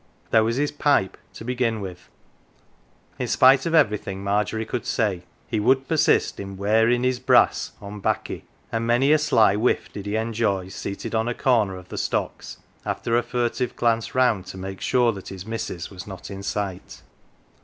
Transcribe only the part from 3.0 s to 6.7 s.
In spite of everything Margery could say he would persist in"